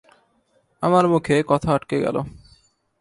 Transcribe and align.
আমার 0.83 1.05
মুখে 1.07 1.35
কথা 1.47 1.69
আটকে 1.73 1.97
গেল। 1.99 2.17